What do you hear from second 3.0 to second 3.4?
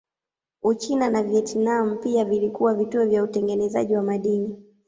vya